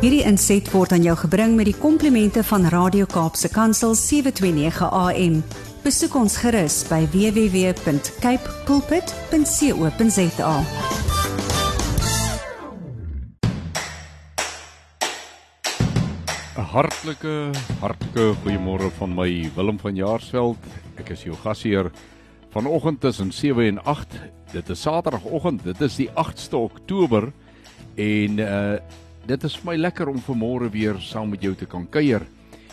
[0.00, 5.34] Hierdie inset word aan jou gebring met die komplimente van Radio Kaapse Kansel 729 AM.
[5.84, 10.54] Besoek ons gerus by www.cape pulpit.co.za.
[16.56, 17.34] 'n Hartlike,
[17.84, 20.56] hartlike goeiemôre van my Willem van Jaarsveld.
[20.96, 21.92] Ek is jou gasheer
[22.56, 24.16] vanoggend tussen 7 en 8.
[24.56, 25.60] Dit is Saterdagoggend.
[25.62, 27.32] Dit is die 8ste Oktober
[28.00, 28.80] en uh
[29.26, 32.24] dit is vir my lekker om vanmôre weer saam met jou te kan kuier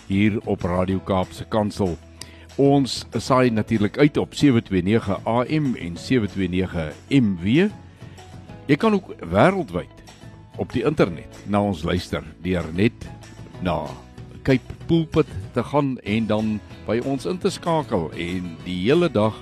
[0.08, 1.98] hier op Radio Kaapse Kansel.
[2.58, 7.68] Ons saai natuurlik uit op 729 AM en 729 MW.
[8.68, 10.04] Jy kan ook wêreldwyd
[10.58, 13.08] op die internet na ons luister deur net
[13.62, 13.84] na
[14.48, 16.56] Cape Pulpit te gaan en dan
[16.88, 19.36] by ons in te skakel en die hele dag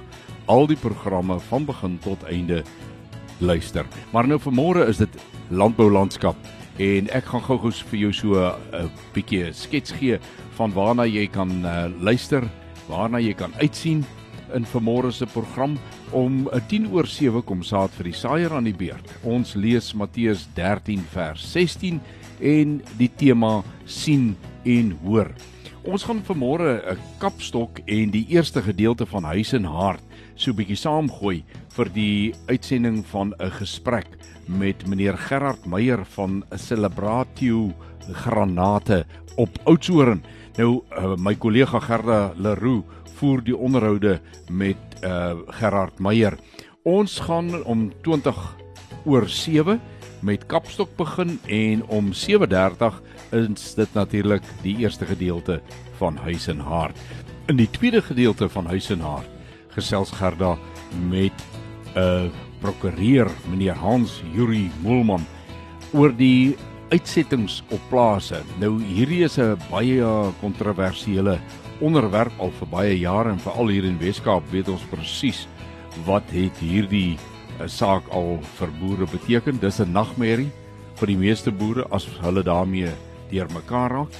[0.52, 2.64] al die programme van begin tot einde
[3.40, 3.86] luister.
[4.12, 6.38] Maar nou vanmôre is dit landbou landskap
[6.78, 10.20] en ek gaan gou-gou vir jou so 'n uh, bietjie skets gee
[10.58, 12.44] van waarna jy kan uh, luister,
[12.88, 14.06] waarna jy kan uitsien
[14.54, 15.78] in vanmôre se program
[16.12, 19.08] om 'n 10 oor 7 kom saad vir die saaier aan die beurt.
[19.24, 22.00] Ons lees Matteus 13 vers 16
[22.42, 25.32] en die tema sien en hoor.
[25.84, 30.04] Ons gaan vanmôre 'n kapstok en die eerste gedeelte van Huis en Hart
[30.36, 31.44] so 'n bietjie saamgooi
[31.76, 34.08] vir die uitsending van 'n gesprek
[34.48, 37.74] met meneer Gerard Meyer van Celebratio
[38.12, 39.06] Granate
[39.36, 40.24] op Oudtshoorn.
[40.58, 42.84] Nou uh, my kollega Gerda Leroux
[43.16, 44.20] voer die onderhoude
[44.50, 46.38] met uh, Gerard Meyer.
[46.84, 48.56] Ons gaan om 20
[49.06, 49.82] oor 7
[50.22, 55.62] met Kapstok begin en om 7:30 is dit natuurlik die eerste gedeelte
[55.98, 56.98] van Huis en Hart.
[57.48, 59.35] In die tweede gedeelte van Huis en Hart
[59.76, 60.58] gesels Gerda
[61.10, 61.34] met
[61.96, 65.26] 'n uh, prokureur meneer Hans Yuri Moelman
[65.94, 66.56] oor die
[66.90, 68.42] uitsettings op plase.
[68.60, 70.04] Nou hierdie is 'n baie
[70.42, 71.40] kontroversiële
[71.80, 75.48] onderwerp al vir baie jare en veral hier in Weskaap weet ons presies
[76.06, 77.18] wat het hierdie
[77.60, 79.60] 'n uh, saak al vir boere beteken.
[79.60, 80.52] Dis 'n nagmerrie
[80.96, 82.92] vir die meeste boere as hulle daarmee
[83.32, 84.14] deurmekaar raak.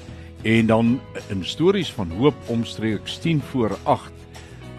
[0.44, 1.00] En dan
[1.30, 4.15] in stories van hoop omstreeks 10 voor 8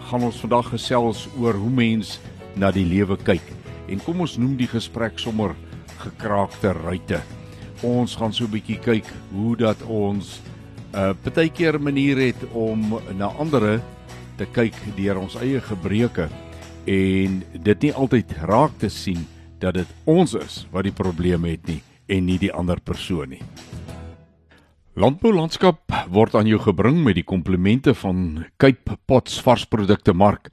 [0.07, 2.17] gaan ons vandag gesels oor hoe mens
[2.55, 3.43] na die lewe kyk.
[3.91, 5.55] En kom ons noem die gesprek sommer
[5.99, 7.21] gekraakte ruitte.
[7.85, 10.39] Ons gaan so 'n bietjie kyk hoe dat ons
[10.93, 13.81] 'n uh, partykeer 'n manier het om na ander
[14.37, 16.29] te kyk deur ons eie gebreke
[16.85, 19.27] en dit nie altyd raak te sien
[19.59, 23.43] dat dit ons is wat die probleem het nie en nie die ander persoon nie.
[24.97, 30.47] Landbou landskap word aan jou gebring met die komplimente van Cape Pots varsprodukte mark.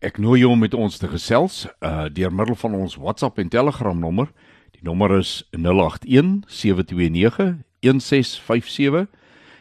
[0.00, 3.52] Ek nooi jou om met ons te gesels uh deur middel van ons WhatsApp en
[3.52, 4.30] Telegram nommer.
[4.72, 9.04] Die nommer is 081 729 1657.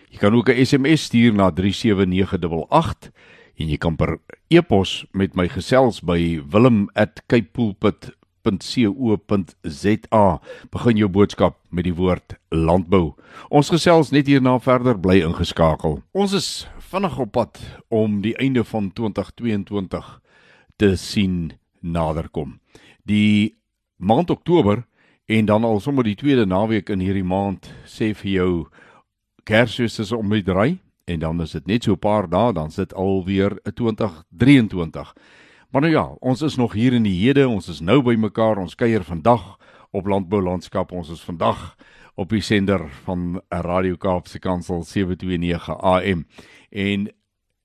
[0.07, 3.11] Jy kan ook 'n SMS stuur na 37988
[3.59, 6.39] en jy kan per e-pos met my gesels by
[8.43, 10.41] wilhelm@capepulpit.co.za.
[10.69, 13.13] Begin jou boodskap met die woord landbou.
[13.49, 16.01] Ons gesels net hierna verder bly ingeskakel.
[16.11, 20.21] Ons is vinnig op pad om die einde van 2022
[20.75, 22.59] te sien naderkom.
[23.03, 23.57] Die
[23.97, 24.85] maand Oktober
[25.25, 28.67] en dan al sommer die tweede naweek in hierdie maand sê vir jou
[29.43, 30.79] Kersfees is om die draai
[31.09, 35.13] en dan is dit net so 'n paar dae dan sit alweer 2023.
[35.69, 38.57] Maar nou ja, ons is nog hier in die hede, ons is nou by mekaar,
[38.57, 39.43] ons kuier vandag
[39.93, 40.89] op landbou landskap.
[40.97, 41.75] Ons is vandag
[42.17, 46.23] op die sender van Radio Kaapse Kansel 729 AM.
[46.73, 47.05] En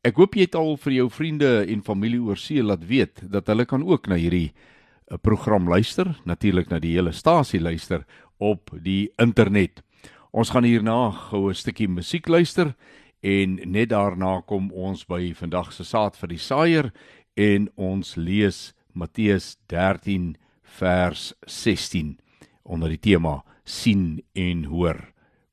[0.04, 3.48] ek hoop jy het al vir jou vriende en familie oor see laat weet dat
[3.48, 8.04] hulle kan ook na hierdie eh, program luister, natuurlik na die hele stasie luister
[8.37, 9.81] op die internet.
[10.28, 12.76] Ons gaan hierna gou 'n stukkie musiek luister
[13.22, 16.93] en net daarna kom ons by vandag se saad vir die saaier
[17.34, 20.37] en ons lees Matteus 13
[20.78, 22.19] vers 16
[22.62, 25.00] onder die tema sien en hoor.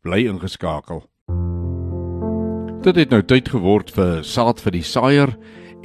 [0.01, 1.03] Bly ingeskakel.
[2.81, 5.35] Dit het nou tyd geword vir saad vir die saaier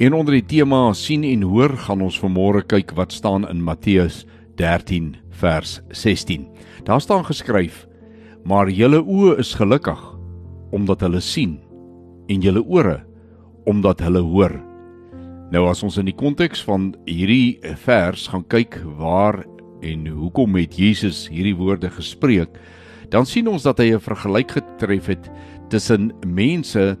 [0.01, 4.23] en onder die tema sien en hoor gaan ons vanmôre kyk wat staan in Matteus
[4.57, 6.47] 13 vers 16.
[6.85, 7.85] Daar staan geskryf:
[8.45, 10.01] "Maar julle oë is gelukkig
[10.71, 11.59] omdat hulle sien
[12.27, 13.05] en julle ore
[13.65, 14.66] omdat hulle hoor."
[15.47, 19.45] Nou as ons in die konteks van hierdie vers gaan kyk waar
[19.85, 22.51] en hoekom het Jesus hierdie woorde gespreek,
[23.13, 25.31] dan sien ons dat hy 'n vergelyk getref het
[25.69, 26.97] tussen mense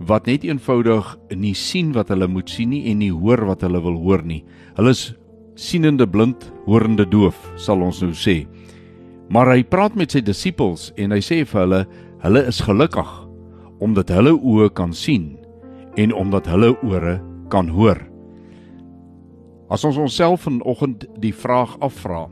[0.00, 3.80] wat net eenvoudig nie sien wat hulle moet sien nie en nie hoor wat hulle
[3.82, 4.44] wil hoor nie.
[4.76, 5.14] Hulle is
[5.54, 8.46] sienende blind, hoorende doof, sal ons nou sê.
[9.28, 11.86] Maar hy praat met sy disippels en hy sê vir hulle,
[12.22, 13.28] hulle is gelukkig
[13.80, 15.36] omdat hulle oë kan sien
[15.96, 17.20] en omdat hulle ore
[17.50, 17.98] kan hoor.
[19.70, 22.24] As ons onsself vanoggend die vraag afvra,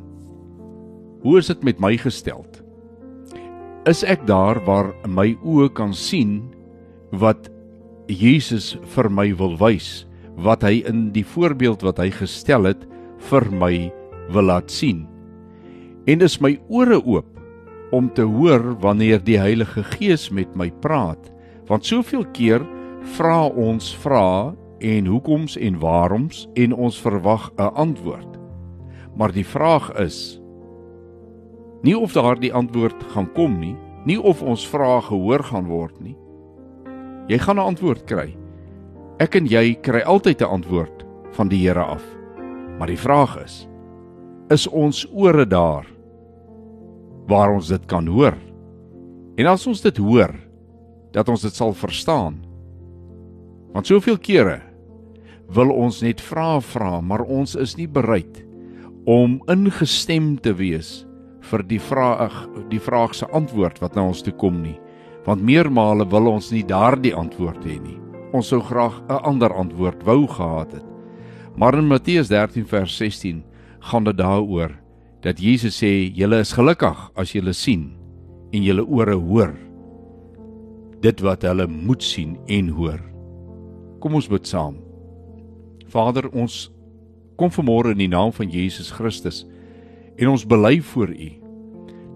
[1.22, 2.60] hoe is dit met my gesteld?
[3.88, 6.40] Is ek daar waar my oë kan sien
[7.14, 7.48] wat
[8.10, 10.06] Jesus vir my wil wys,
[10.38, 12.84] wat hy in die voorbeeld wat hy gestel het
[13.30, 13.88] vir my
[14.34, 15.06] wil laat sien?
[16.08, 17.28] En is my ore oop
[17.92, 21.30] om te hoor wanneer die Heilige Gees met my praat?
[21.68, 22.64] Want soveel keer
[23.16, 28.38] vra ons vra en hoekoms en waaroms en ons verwag 'n antwoord.
[29.16, 30.40] Maar die vraag is
[31.82, 36.16] nie of daardie antwoord gaan kom nie, nie of ons vrae gehoor gaan word nie.
[37.28, 38.36] Jy gaan 'n antwoord kry.
[39.18, 42.04] Ek en jy kry altyd 'n antwoord van die Here af.
[42.78, 43.68] Maar die vraag is:
[44.50, 45.86] is ons ore daar
[47.26, 48.36] waar ons dit kan hoor?
[49.36, 50.32] En as ons dit hoor,
[51.12, 52.40] dat ons dit sal verstaan.
[53.72, 54.67] Want soveel kere
[55.54, 58.44] wil ons net vra vra, maar ons is nie bereid
[59.08, 61.06] om ingestem te wees
[61.48, 62.34] vir die vraag
[62.68, 64.76] die vraag se antwoord wat na ons toe kom nie.
[65.24, 67.96] Want meermale wil ons nie daardie antwoord hê nie.
[68.36, 70.84] Ons sou graag 'n ander antwoord wou gehad het.
[71.56, 73.42] Maar in Matteus 13 vers 16
[73.80, 74.76] gaan dit daaroor
[75.22, 77.96] dat Jesus sê julle is gelukkig as julle sien
[78.52, 79.54] en julle ore hoor
[81.00, 83.00] dit wat hulle moet sien en hoor.
[84.00, 84.87] Kom ons bid saam.
[85.88, 86.68] Vader, ons
[87.38, 89.44] kom vanmôre in die naam van Jesus Christus
[90.18, 91.30] en ons bely voor U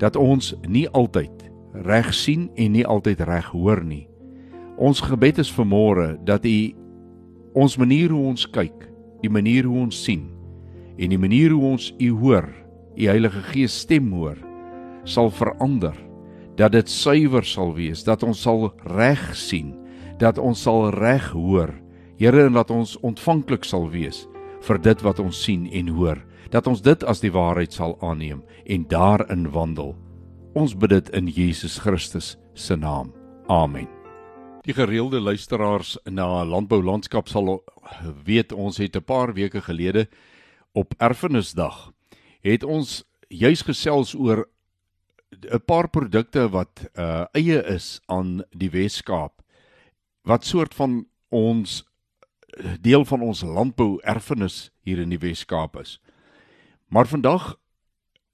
[0.02, 1.46] dat ons nie altyd
[1.86, 4.08] reg sien en nie altyd reg hoor nie.
[4.76, 6.56] Ons gebed is vanmôre dat U
[7.54, 8.88] ons manier hoe ons kyk,
[9.22, 10.26] die manier hoe ons sien
[10.98, 12.48] en die manier hoe ons U hoor,
[12.98, 14.36] U Heilige Gees stem hoor,
[15.08, 15.96] sal verander
[16.58, 19.72] dat dit suiwer sal wees, dat ons sal reg sien,
[20.20, 21.72] dat ons sal reg hoor.
[22.22, 24.28] Here, en dat ons ontvanklik sal wees
[24.62, 26.20] vir dit wat ons sien en hoor,
[26.54, 29.96] dat ons dit as die waarheid sal aanneem en daarin wandel.
[30.54, 33.10] Ons bid dit in Jesus Christus se naam.
[33.50, 33.90] Amen.
[34.62, 37.56] Die gereelde luisteraars na Landbou Landskap sal
[38.22, 40.06] weet ons het 'n paar weke gelede
[40.78, 41.90] op Erfenisdag
[42.46, 44.46] het ons juis gesels oor
[45.50, 49.42] 'n paar produkte wat uh eie is aan die Wes-Kaap
[50.22, 51.82] wat soort van ons
[52.80, 55.98] deel van ons landbou erfenis hier in die Wes-Kaap is.
[56.88, 57.56] Maar vandag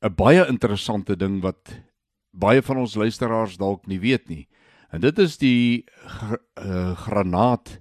[0.02, 1.80] 'n baie interessante ding wat
[2.30, 4.48] baie van ons luisteraars dalk nie weet nie.
[4.90, 7.80] En dit is die gr uh, granaat.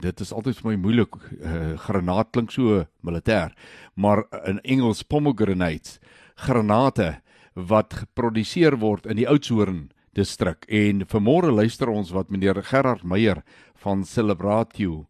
[0.00, 1.14] Dit is altyd vir my moeilik.
[1.40, 3.52] Uh, granaat klink so militêr,
[3.94, 5.98] maar in Engels pomegranates,
[6.36, 7.20] granate
[7.54, 13.42] wat geproduseer word in die Oudtshoorn distrik en vanmôre luister ons wat meneer Gerard Meyer
[13.82, 15.06] van Celebratio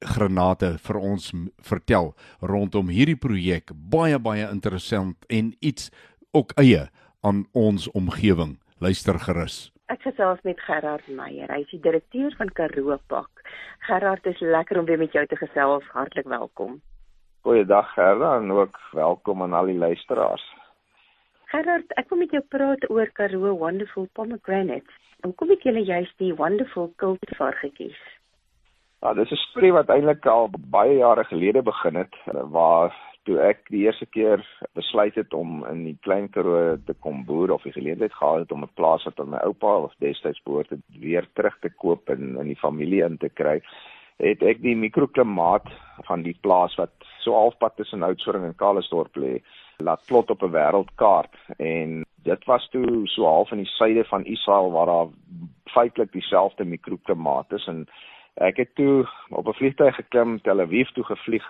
[0.00, 1.32] granate vir ons
[1.62, 3.72] vertel rondom hierdie projek.
[3.74, 5.90] Baie baie interessant en iets
[6.32, 6.88] ook eie
[7.22, 8.58] aan ons omgewing.
[8.80, 9.70] Luister gerus.
[9.90, 11.50] Ek gesels met Gerard Meyer.
[11.50, 13.42] Hy is die direkteur van Karoo Pak.
[13.88, 15.84] Gerard is lekker om weer met jou te gesels.
[15.92, 16.78] Hartlik welkom.
[17.42, 20.44] Goeiedag Gerard en ook welkom aan al die luisteraars.
[21.50, 24.98] Gerard, ek wil met jou praat oor Karoo Wonderful Pomegranates.
[25.26, 27.98] Hoekom het julle juist die Wonderful kultivar gekies?
[29.00, 32.14] Ja, dis 'n storie wat eintlik al baie jare gelede begin het
[32.56, 32.92] waar
[33.24, 37.50] toe ek die eerste keer besluit het om in die Klein Karoo te kom boer
[37.50, 40.70] of die geleentheid gehad het om 'n plaas wat aan my oupa of destyds behoort
[40.70, 43.62] het weer terug te koop en in die familie in te kry
[44.20, 45.68] het ek die mikroklimaat
[46.08, 46.92] van die plaas wat
[47.24, 49.40] so halfpad tussen Oudtshoorn en Kalisdorp lê
[49.80, 51.34] laat plot op 'n wêreldkaart.
[51.56, 55.08] En dit was toe so half in die suide van Israel waar daar
[55.64, 57.88] feitelik dieselfde mikroklimaat is en
[58.34, 61.44] ek het toe op 'n vliegtuig geklim Tel Aviv toe gevlieg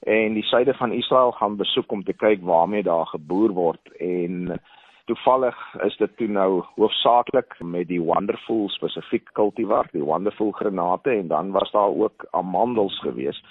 [0.00, 3.92] en die suide van Israel gaan besoek om te kyk waarmee daar geboer word.
[3.98, 4.60] En
[5.04, 11.28] toevallig is dit toe nou hoofsaaklik met die wonderful spesifiek kultivar die wonderful granate en
[11.28, 13.44] dan was daar ook amandels geweest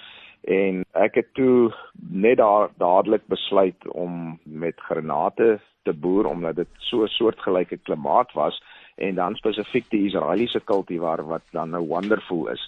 [0.50, 1.72] en ek het toe
[2.10, 8.32] net daar dadelik besluit om met granate te boer omdat dit so 'n soortgelyke klimaat
[8.32, 8.62] was
[8.94, 12.62] en dan spesifiek die Israeliese kultivar wat dan nou wonderful is.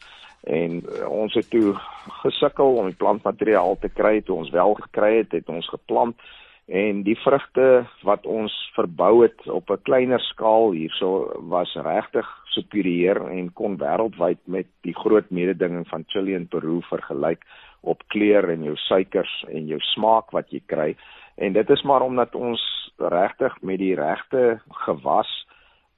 [0.46, 1.74] En uh, ons het toe
[2.22, 4.20] gesukkel om die plantmateriaal te kry.
[4.22, 6.18] Toe ons wel gekry het het ons geplant.
[6.66, 13.28] En die vrugte wat ons verbou het op 'n kleiner skaal hierso was regtig superieur
[13.30, 17.42] en kon wêreldwyd met die groot mededinging van Chili en Peru vergelyk
[17.80, 20.96] op kleur en jou suikers en jou smaak wat jy kry.
[21.36, 25.46] En dit is maar omdat ons regtig met die regte gewas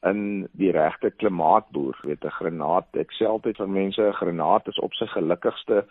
[0.07, 1.99] in die regte klimaat boer.
[2.03, 5.85] Weet 'n granaat, ek sê altyd vir mense 'n granaat is op sy gelukkigste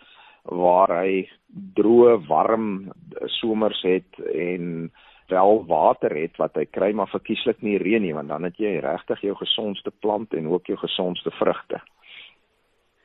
[0.44, 1.28] waar hy
[1.74, 2.92] droë, warm
[3.26, 4.90] somers het en
[5.28, 8.78] wel water het wat hy kry maar verkieslik nie reën nie want dan het jy
[8.80, 11.80] regtig jou gesondste plant en ook jou gesondste vrugte.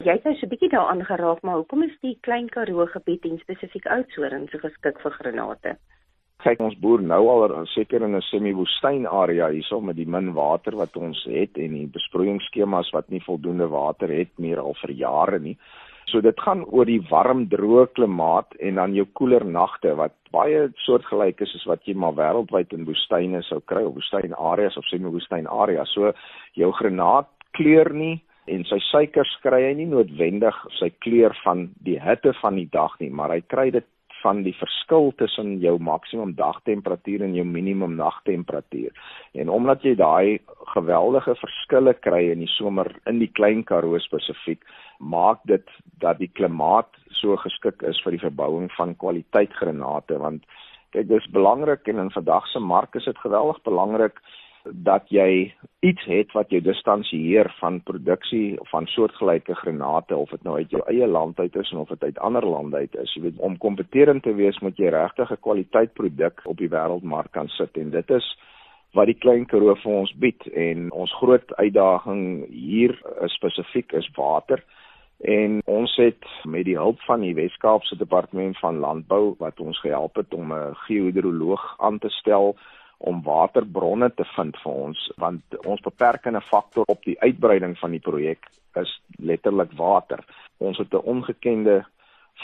[0.04, 3.26] Jy het nou so 'n bietjie daaraan geraak, maar hoekom is die Klein Karoo gebied
[3.26, 5.78] en spesifiek Oudtshoorn so geskik vir granate?
[6.44, 10.76] Kyk, ons boer nou al seker in 'n semi-woestyn area hierso met die min water
[10.76, 15.40] wat ons het en die besproeiingsskemas wat nie voldoende water het meer al vir jare
[15.40, 15.58] nie.
[16.12, 20.68] So dit gaan oor die warm droë klimaat en dan jou koeler nagte wat baie
[20.86, 24.86] soortgelyk is as wat jy maar wêreldwyd in woestyne sou kry of woestyn areas of
[24.92, 25.90] semi-woestyn areas.
[25.94, 26.12] So
[26.56, 32.00] jou granaat kleur nie en sy suikers kry hy nie noodwendig sy kleur van die
[32.00, 33.88] hitte van die dag nie, maar hy kry dit
[34.24, 38.92] van die verskil tussen jou maksimum dagtemperatuur en jou minimum nagtemperatuur.
[39.34, 40.40] En omdat jy daai
[40.74, 44.64] geweldige verskille kry in die somer in die Klein Karoo spesifiek,
[45.00, 45.68] maak dit
[46.00, 46.90] dat die klimaat
[47.20, 50.48] so geskik is vir die verbouing van kwaliteit granate want
[50.94, 54.20] kyk dis belangrik en in vandag se mark is dit geweldig belangrik
[54.72, 55.54] dat jy
[55.84, 60.82] iets het wat jou distansieer van produksie van soortgelyke granate of dit nou uit jou
[60.88, 63.14] eie land uit is of dit uit ander lande uit is.
[63.16, 67.32] Jy weet om kompeterend te wees moet jy regtig 'n kwaliteit produk op die wêreldmark
[67.32, 67.78] kan sit.
[67.78, 68.38] En dit is
[68.94, 70.48] wat die klein Karoo vir ons bied.
[70.48, 74.64] En ons groot uitdaging hier spesifiek is water.
[75.24, 80.16] En ons het met die hulp van die Wes-Kaapse Departement van Landbou wat ons gehelp
[80.16, 82.56] het om 'n geohidroloog aan te stel
[83.04, 88.04] om waterbronne te vind vir ons want ons beperkende faktor op die uitbreiding van die
[88.04, 88.48] projek
[88.80, 90.24] is letterlik water.
[90.58, 91.84] Ons het 'n ongekende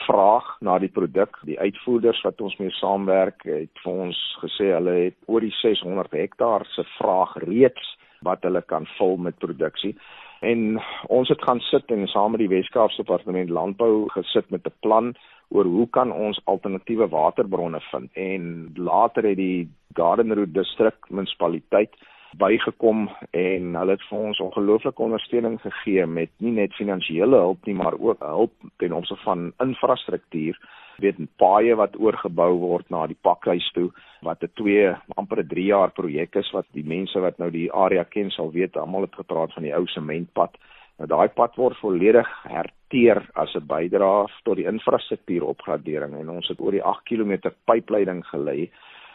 [0.05, 1.39] vraag na die produk.
[1.43, 6.11] Die uitvoerders wat ons mee saamwerk het vir ons gesê hulle het oor die 600
[6.11, 9.95] hektaar se vraag reeds wat hulle kan vul met produksie.
[10.41, 14.75] En ons het gaan sit en saam met die Wes-Kaapse Departement Landbou gesit met 'n
[14.79, 15.15] plan
[15.49, 18.09] oor hoe kan ons alternatiewe waterbronne vind.
[18.13, 21.95] En later het die Garden Route distrik munisipaliteit
[22.37, 27.73] bygekom en hulle het vir ons ongelooflike ondersteuning gegee met nie net finansiële hulp nie
[27.73, 30.59] maar ook hulp ten opsigte van infrastruktuur.
[31.01, 33.89] Weet paaie wat oorgebou word na die pakhuis toe
[34.21, 38.03] wat 'n 2 amper 3 jaar projek is wat die mense wat nou die area
[38.03, 40.57] ken sal weet almal het gepraat van die ou sementpad
[40.99, 46.59] Nou daai pad word volledig herteer as 'n bydrae tot die infrastruktuuropgradering en ons het
[46.59, 48.69] oor die 8 km pypleiding gelê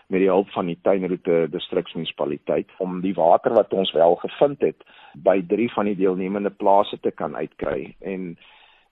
[0.08, 4.80] met die hulp van die Tuinroete distriksmunisipaliteit om die water wat ons wel gevind het
[5.14, 7.94] by drie van die deelnemende plase te kan uitkry.
[8.00, 8.36] En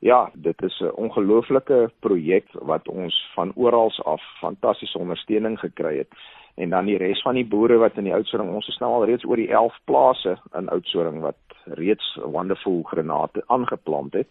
[0.01, 6.13] ja dit is 'n ongelooflike projek wat ons van oral af fantastiese ondersteuning gekry het.
[6.55, 9.05] En dan die res van die boere wat in die Oudtshoorn ons is nou al
[9.05, 14.29] reeds oor die 11 plase in Oudtshoorn wat reeds wonderful granate aangeplant het.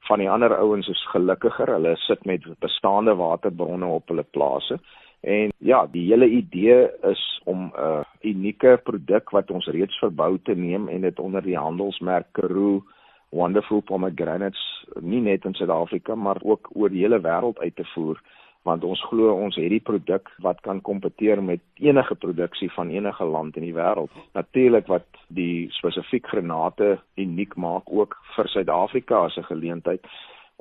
[0.00, 1.72] Van die ander ouens is gelukkiger.
[1.72, 4.78] Hulle sit met bestaande waterbronne op hulle plase.
[5.20, 10.38] En ja die hele idee is om 'n uh, unieke produk wat ons reeds verbou
[10.42, 12.82] te neem en dit onder die handelsmerk Karoo
[13.28, 18.20] Wonderful Pomegranates nie net in Suid-Afrika maar ook oor die hele wêreld uit te voer
[18.64, 23.24] want ons glo ons het die produk wat kan kompeteer met enige produksie van enige
[23.24, 24.12] land in die wêreld.
[24.32, 30.06] Natuurlik wat die spesifiek granate uniek maak ook vir Suid-Afrika as 'n geleentheid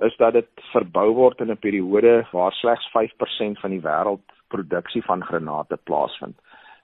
[0.01, 5.23] is dat dit verbou word in 'n periode waar slegs 5% van die wêreldproduksie van
[5.23, 6.35] granate plaasvind.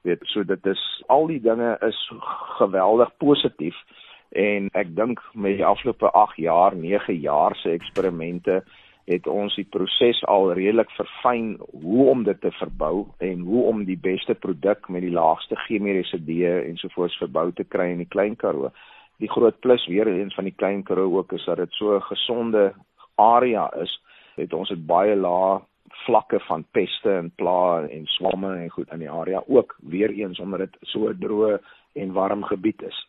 [0.02, 2.12] Weet, so dit is al die dinge is
[2.58, 3.76] geweldig positief
[4.30, 8.64] en ek dink met die afgelope 8 jaar, 9 jaar se eksperimente
[9.10, 13.82] het ons die proses al redelik verfyn hoe om dit te verbou en hoe om
[13.88, 18.38] die beste produk met die laagste chemiese D ensovoorts verbou te kry in die Klein
[18.38, 18.70] Karoo.
[19.18, 22.06] Die groot plus weer eens van die Klein Karoo ook is dat dit so 'n
[22.12, 22.74] gesonde
[23.16, 24.00] area is.
[24.36, 25.60] Het ons het baie lae
[26.06, 30.40] vlakke van peste en pla en swamme en goed in die area ook weer eens
[30.40, 31.60] omdat dit so droë
[31.94, 33.09] en warm gebied is.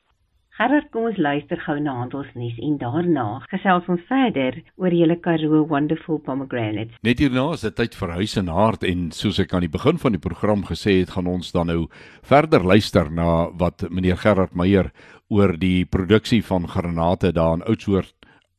[0.58, 5.62] Gerard, kom ons luister gou na handelsnuus en daarna gesels ons verder oor julle Karoo
[5.70, 6.98] Wonderful Pomegranates.
[7.06, 10.00] Net hierna is dit tyd vir huis en hart en soos ek aan die begin
[10.02, 11.84] van die program gesê het, gaan ons dan nou
[12.26, 14.90] verder luister na wat meneer Gerard Meyer
[15.30, 18.10] oor die produksie van granate daar in Oudtshoorn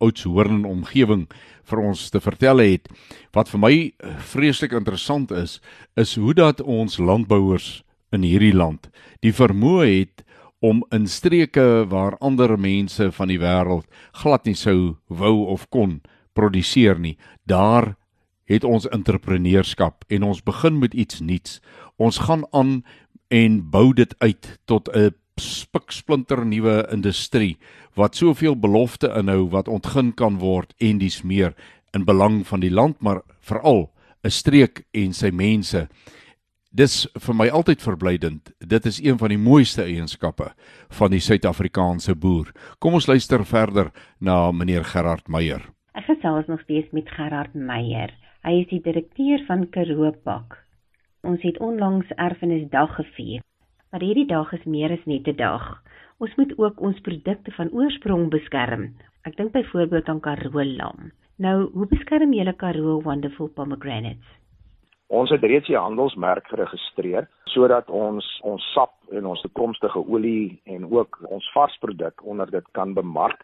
[0.02, 1.28] Oudtshoorn omgewing
[1.70, 2.88] vir ons te vertel het.
[3.36, 3.74] Wat vir my
[4.32, 5.60] vreeslik interessant is,
[5.94, 7.84] is hoe dat ons landbouers
[8.16, 8.90] in hierdie land
[9.22, 10.26] die vermoë het
[10.62, 13.88] om in streke waar ander mense van die wêreld
[14.22, 16.02] glad nie sou wou of kon
[16.38, 17.18] produseer nie.
[17.50, 17.96] Daar
[18.46, 21.60] het ons entrepreneurskap en ons begin met iets nuuts.
[21.98, 22.84] Ons gaan aan
[23.34, 27.58] en bou dit uit tot 'n spiksplinter nuwe industrie
[27.96, 31.56] wat soveel belofte inhou wat ontgin kan word en dis meer
[31.94, 33.90] in belang van die land maar veral
[34.24, 35.88] 'n streek en sy mense.
[36.72, 38.54] Dis vir my altyd verblydend.
[38.64, 40.54] Dit is een van die mooiste eienskappe
[40.96, 42.54] van die Suid-Afrikaanse boer.
[42.80, 43.90] Kom ons luister verder
[44.24, 45.66] na meneer Gerard Meyer.
[46.00, 48.16] Ek gesels nog steeds met Gerard Meyer.
[48.48, 50.56] Hy is die direkteur van Karoo Pak.
[51.28, 53.44] Ons het onlangs Erfenisdag gevier.
[53.92, 55.84] Maar hierdie dag is meer as net 'n dag.
[56.24, 58.96] Ons moet ook ons produkte van oorsprong beskerm.
[59.28, 61.12] Ek dink byvoorbeeld aan Karoo lam.
[61.36, 64.41] Nou, hoe beskerm julle Karoo Wonderful Pomegranates?
[65.12, 70.86] Ons het reeds die handelsmerk geregistreer sodat ons ons sap en ons toekomstige olie en
[70.88, 73.44] ook ons varsproduk onder dit kan bemark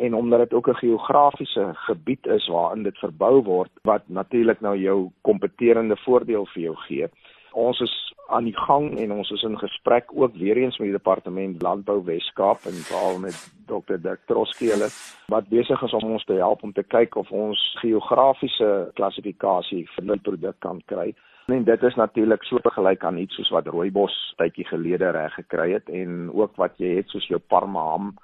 [0.00, 4.76] en omdat dit ook 'n geografiese gebied is waarin dit verbou word wat natuurlik nou
[4.76, 7.08] jou kompeterende voordeel vir jou gee.
[7.54, 7.92] Ons is
[8.34, 12.00] aan die gang en ons is in gesprek ook weer eens met die departement Landbou
[12.04, 13.36] Wes-Kaap en veral met
[13.68, 14.00] Dr.
[14.02, 14.88] Dirk Troski hulle
[15.30, 20.08] wat besig is om ons te help om te kyk of ons geografiese klassifikasie vir
[20.10, 21.12] die produk kan kry.
[21.52, 25.70] En dit is natuurlik so gelyk aan iets soos wat rooibos tydjie gelede reg gekry
[25.76, 28.14] het en ook wat jy het soos jou Parma ham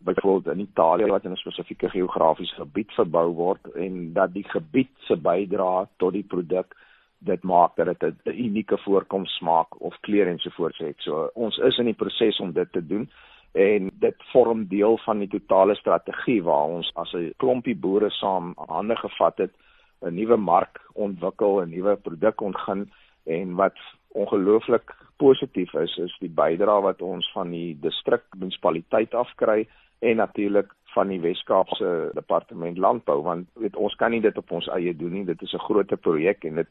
[0.00, 4.90] byvoorbeeld in Italië wat in 'n spesifieke geografiese gebied verbou word en dat die gebied
[5.06, 6.74] se bydra tot die produk
[7.20, 10.96] dit maak dat dit 'n unieke voorkoms smaak of kleur ensovoorts het.
[10.98, 13.10] So ons is in die proses om dit te doen
[13.52, 18.54] en dit vorm deel van die totale strategie waar ons as 'n klompie boere saam
[18.56, 19.52] hande gevat het,
[20.02, 22.90] 'n nuwe mark ontwikkel, 'n nuwe produk ontgin
[23.24, 23.76] en wat
[24.08, 29.66] ongelooflik positief is is die bydrae wat ons van die distrik munisipaliteit afkry
[30.00, 34.70] en natuurlik van die Wes-Kaapse Departement Landbou want weet ons kan nie dit op ons
[34.76, 36.68] eie doen nie dit is 'n groot projek en dit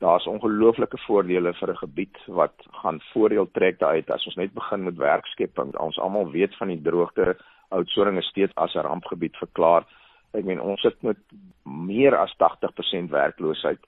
[0.00, 4.10] daar's ongelooflike voordele vir 'n gebied wat gaan voordeel trek daaruit.
[4.10, 7.36] As ons net begin met werkskepping ons almal weet van die droogte.
[7.68, 9.84] Oudtshoorn is steeds as 'n rampgebied verklaar.
[10.32, 11.16] Ek meen ons sit met
[11.64, 13.78] meer as 80% werkloosheid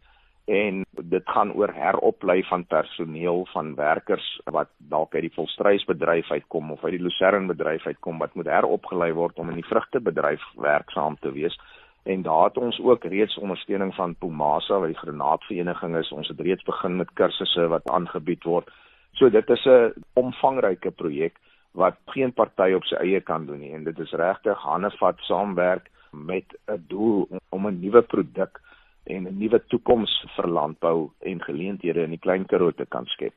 [0.45, 6.73] en dit gaan oor heroplei van personeel van werkers wat dalk uit die volstrysbedryf uitkom
[6.73, 11.17] of uit die lucerne bedryf uitkom wat moet heropgelei word om in die vrugtebedryf werksaam
[11.21, 11.59] te wees
[12.05, 16.41] en daar het ons ook reeds ondersteuning van Pumasa wat die granaatvereniging is ons het
[16.41, 18.71] reeds begin met kursusse wat aangebied word
[19.13, 21.39] so dit is 'n omvangryke projek
[21.73, 25.19] wat geen party op sy eie kan doen nie en dit is regtig hande vat
[25.29, 28.61] saamwerk met 'n doel om 'n nuwe produk
[29.05, 33.35] en 'n nuwe toekoms vir landbou en geleenthede in die Klein Karoo te kan skep.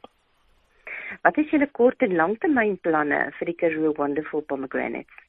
[1.21, 5.24] Wat is julle kort en langtermynplanne vir die Karoo Wonderful Pomegranates?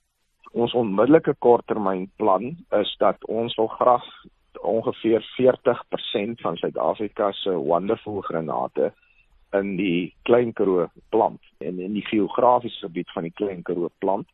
[0.56, 4.06] Ons onmiddellike korttermynplan is dat ons wil graag
[4.66, 8.92] ongeveer 40% van Suid-Afrika se wonderful granate
[9.52, 14.32] in die Klein Karoo plant en in die geografiese gebied van die Klein Karoo plant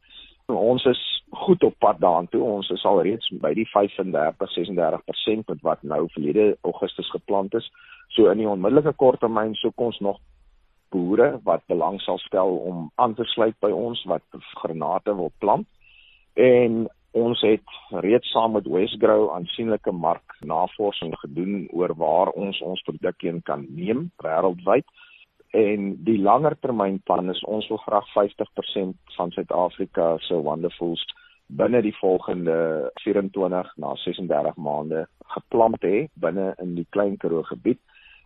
[0.56, 2.42] ons is goed op pad daartoe.
[2.42, 7.68] Ons is al reeds by die 35-36% met wat nou verlede Augustus geplant is.
[8.16, 10.20] So in die onmiddellike korttermyn soek ons nog
[10.92, 14.24] boere wat belang sal stel om aan te sluit by ons wat
[14.61, 15.68] granate wil plant.
[16.34, 23.40] En ons het reeds saam met Westgrow aansienlike marknavorsing gedoen oor waar ons ons produkte
[23.44, 24.86] kan neem wêreldwyd.
[25.52, 31.04] En die langer termyn plan is ons wil graag 50% van Suid-Afrika se wonderfuls
[31.52, 37.80] binne die volgende 24 na 36 maande geplant hê binne in die Klein Karoo gebied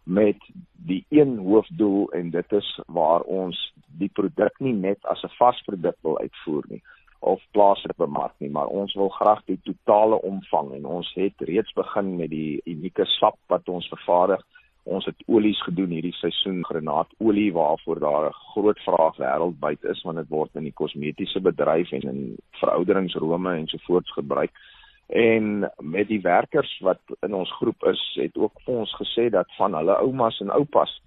[0.04, 0.38] met
[0.86, 3.58] die een hoofdoel en dit is waar ons
[3.98, 6.82] die produk nie net as 'n vasproduk wil uitvoer nie
[7.20, 11.72] of plaaslik bemark nie maar ons wil graag die totale omvang en ons het reeds
[11.72, 14.44] begin met die unieke sap wat ons vervaardig
[14.86, 20.16] Ons het olies gedoen hierdie seisoen, granaatolie waarvoor daar 'n groot vraag wêreldwyd is want
[20.16, 24.52] dit word in die kosmetiese bedryf en in verouderingsrome ensovoorts gebruik.
[25.08, 29.46] En met die werkers wat in ons groep is, het ook vir ons gesê dat
[29.56, 31.02] van hulle oumas en oupas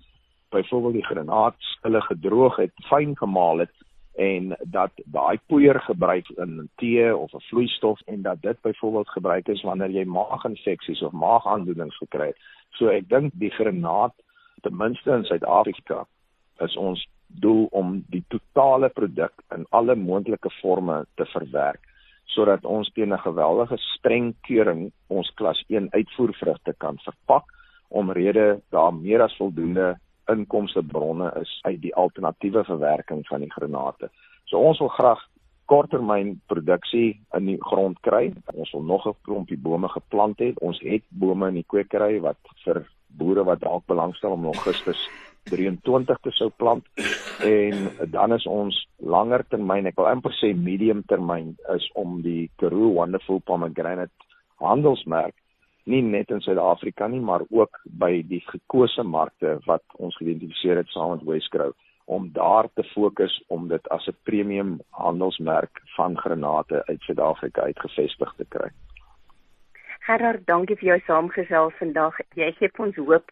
[0.50, 3.76] byvoorbeeld die granaat hulle gedroog het, fyn gemaal het
[4.15, 9.48] en dat daai poeier gebruik in tee of 'n vloeistof en dat dit byvoorbeeld gebruik
[9.48, 12.38] is wanneer jy maaginfeksies of maagaandoenings gekry het.
[12.72, 14.13] So ek dink die granaat
[14.62, 16.06] ten minste in Suid-Afrika
[16.60, 21.86] is ons doel om die totale produk in alle moontlike forme te verwerk
[22.26, 27.45] sodat ons teen 'n geweldige streng keuring ons klas 1 uitvoervrugte kan verpak
[27.88, 29.98] omrede daar meer as voldoende
[30.32, 34.10] inkomste bronne is uit die alternatiewe verwerking van die granate.
[34.46, 35.22] So ons wil graag
[35.70, 38.34] korttermyn produksie in die grond kry.
[38.54, 40.60] Ons wil nog 'n klompie bome geplant het.
[40.60, 42.86] Ons het bome in die kwekery wat vir
[43.18, 45.00] boere wat dalk belangstel om Augustus
[45.50, 46.86] 23 te sou plant
[47.46, 52.50] en dan is ons langer termyn, ek wil amper sê medium termyn is om die
[52.62, 54.12] Karoo Wonderful Pomegranate
[54.62, 55.34] handelsmerk
[55.89, 60.91] nie net in Suid-Afrika nie, maar ook by die gekose markte wat ons geïdentifiseer het
[60.93, 61.73] saam met Wesgrow
[62.10, 68.34] om daar te fokus om dit as 'n premium handelsmerk van granate uit Suid-Afrika uitgevestig
[68.38, 68.69] te kry.
[70.10, 72.15] Gerard, dankie vir jou saamgesels vandag.
[72.34, 73.28] Jy gee ons hoop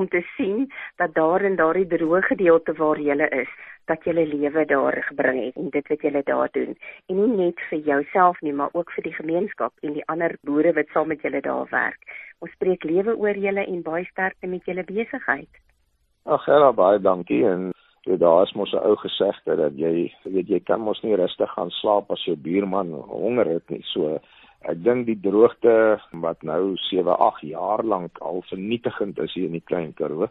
[0.00, 0.62] om te sien
[0.96, 3.50] dat daar in daardie droë gedeelte waar jy is,
[3.84, 6.72] dat jy lewe daar gebring het en dit wat jy daar doen.
[7.12, 10.72] En nie net vir jouself nie, maar ook vir die gemeenskap en die ander boere
[10.72, 12.00] wat saam met julle daar werk.
[12.40, 15.52] Ons spreek lewe oor julle en baie sterkte met julle besigheid.
[16.24, 20.48] Ag, Gerard, baie dankie en Toe daar is mos 'n ou gesegde dat jy weet
[20.48, 23.82] jy kan mos nie rustig gaan slaap as jou buurman honger het nie.
[23.82, 24.18] So
[24.62, 29.56] Ek dink die droogte wat nou 7, 8 jaar lank al vernietigend is hier in
[29.58, 30.28] die Klein Karoo,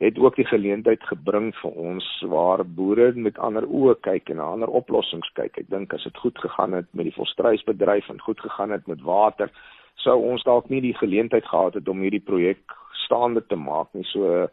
[0.00, 4.48] het ook die geleentheid gebring vir ons waar boere met ander oë kyk en na
[4.52, 5.56] ander oplossings kyk.
[5.60, 9.04] Ek dink as dit goed gegaan het met die volstruisbedryf en goed gegaan het met
[9.04, 9.52] water,
[10.00, 14.04] sou ons dalk nie die geleentheid gehad het om hierdie projek staande te maak nie.
[14.12, 14.46] So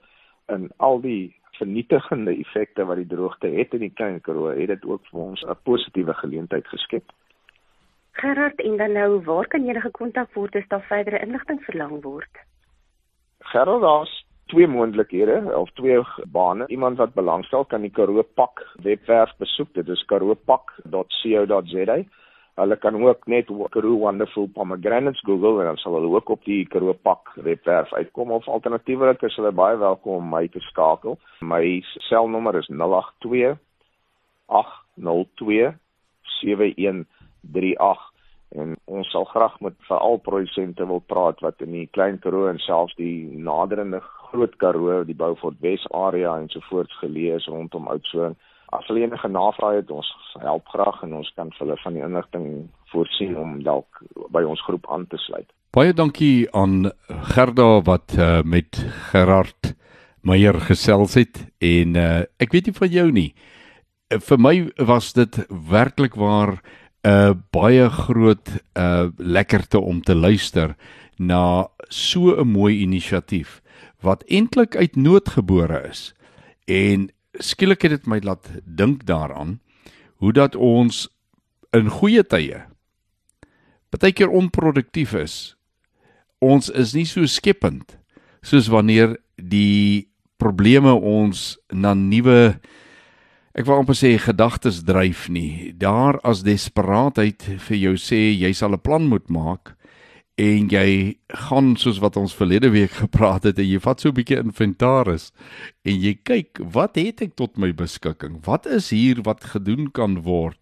[0.51, 4.83] in al die vernietigende effekte wat die droogte het in die Klein Karoo, het dit
[4.87, 7.11] ook vir ons 'n positiewe geleentheid geskep.
[8.17, 12.39] Gerard, en dan nou, waar kan jy gekontak word as daar verdere inligting verlang word?
[13.51, 14.13] Gerard, daar's
[14.49, 15.99] twee moontlikhede of twee
[16.33, 16.65] bane.
[16.67, 19.69] Iemand wat belangstel kan die Karoo Pak webwerf besoek.
[19.73, 21.97] Dit is karoopak.co.za.
[22.57, 26.65] Hulle kan ook net Karoo Wonderful Pomegranates Google en dan sal hulle ook op die
[26.65, 31.19] Karoo Pak webwerf uitkom of alternatiefelik is hulle baie welkom om my te skakel.
[31.39, 33.59] My selnommer is 082
[34.47, 35.75] 802
[36.41, 37.05] 71
[37.53, 38.05] 38
[38.55, 42.61] en ons sal graag met veral produsente wil praat wat in die Klein Karoo en
[42.63, 47.89] selfs die naderende Groot Karoo, die Beaufort Wes area en so voorts geleë is rondom
[47.91, 48.37] Oudtshoorn.
[48.75, 50.07] As hulle enige navrae het, ons
[50.43, 52.47] help graag en ons kan hulle van die inligting
[52.91, 54.01] voorsien om dalk
[54.35, 55.47] by ons groep aan te sluit.
[55.75, 56.89] Baie dankie aan
[57.35, 58.79] Gerda wat uh, met
[59.11, 59.75] Gerard
[60.27, 63.29] Meyer gesels het en uh, ek weet nie van jou nie.
[64.11, 64.55] Uh, vir my
[64.89, 65.39] was dit
[65.71, 66.57] werklik waar
[67.07, 70.75] 'n baie groot uh lekkerte om te luister
[71.17, 73.61] na so 'n mooi inisiatief
[74.01, 76.13] wat eintlik uit nood gebore is.
[76.65, 79.59] En skielik het dit my laat dink daaraan
[80.15, 81.07] hoe dat ons
[81.71, 82.65] in goeie tye
[83.89, 85.55] baie keer onproduktief is.
[86.39, 87.97] Ons is nie so skepend
[88.41, 92.59] soos wanneer die probleme ons na nuwe
[93.57, 95.73] ek wil amper sê gedagtes dryf nie.
[95.73, 99.73] Daar as desperaatheid vir jou sê jy sal 'n plan moet maak
[100.37, 104.13] en jy gaan soos wat ons verlede week gepraat het en jy vat so 'n
[104.13, 105.31] bietjie inventaris
[105.83, 108.45] en jy kyk wat het ek tot my beskikking?
[108.45, 110.59] Wat is hier wat gedoen kan word?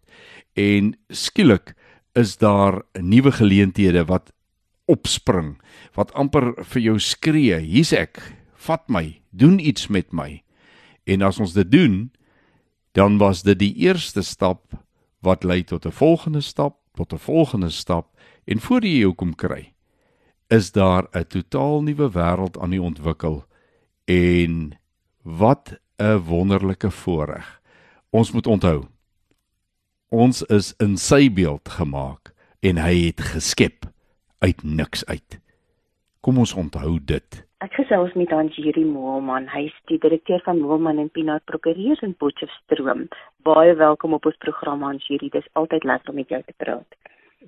[0.56, 1.76] En skielik
[2.16, 4.32] is daar nuwe geleenthede wat
[4.88, 5.60] opspring
[5.96, 8.22] wat amper vir jou skree, hier's ek,
[8.56, 10.44] vat my, doen iets met my.
[11.06, 12.10] En as ons dit doen,
[12.96, 14.72] dan was dit die eerste stap
[15.20, 19.36] wat lei tot 'n volgende stap, tot 'n volgende stap en voor jy jou kom
[19.36, 19.74] kry,
[20.48, 23.46] is daar 'n totaal nuwe wêreld aan die ontwikkel
[24.06, 24.78] en
[25.22, 27.62] wat 'n wonderlike voorreg.
[28.10, 28.86] Ons moet onthou,
[30.10, 33.92] ons is in sy beeld gemaak en hy het geskep
[34.40, 35.40] uit niks uit.
[36.22, 37.45] Kom ons onthou dit.
[37.64, 39.46] Ek gesels met Anjiri Moelman.
[39.48, 43.06] Hy is die direkteur van Moelman en Pinaat Prokureurs in Potchefstroom.
[43.48, 45.30] Baie welkom op ons program Anjiri.
[45.32, 46.98] Dit is altyd lekker om met jou te praat.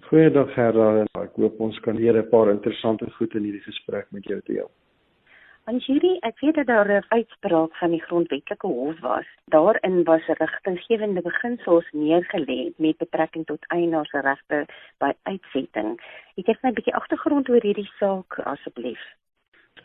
[0.07, 1.03] Goeiedag Gerda.
[1.19, 4.71] Ek hoop ons kan hier 'n paar interessante goed in hierdie gesprek met jou deel.
[5.65, 9.27] Anjiri, ek weet dat daar 'n uitspraak van die grondwetlike hof was.
[9.51, 14.65] Daarin was rigtinggewende beginsels neergelê met betrekking tot eienaarsregte
[14.99, 15.99] by uitsetting.
[16.35, 19.03] Het net 'n bietjie agtergrond oor hierdie saak asseblief.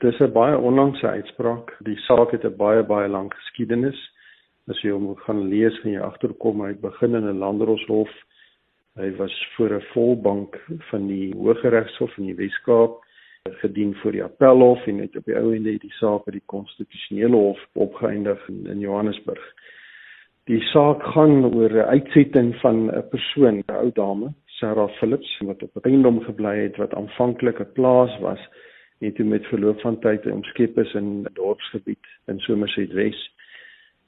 [0.01, 1.77] Dis 'n baie onlangse uitspraak.
[1.81, 3.99] Die saak het 'n baie baie lang geskiedenis.
[4.69, 8.11] As jy hom gaan lees van jy agterkom, hy begin in 'n landdroshof.
[8.97, 13.03] Hy was voor 'n volbank van die Hooggeregshof in die Wes-Kaap
[13.43, 16.47] gedien voor die Appelhof en het op die ou ende het die saak by die
[16.47, 19.55] Konstitusionele Hof opgeëindig in, in Johannesburg.
[20.45, 25.63] Die saak gaan oor 'n uitsetting van 'n persoon, 'n ou dame, Sarah Phillips, wat
[25.63, 28.41] op 'n eiendom gebly het wat aanvanklik 'n plaas was
[29.07, 33.19] het toe met verloop van tyd omskep is in dorpsgebied in Somerset Wes.